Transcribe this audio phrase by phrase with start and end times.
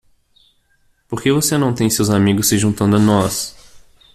[1.07, 3.55] Por que você não tem seus amigos se juntando a nós?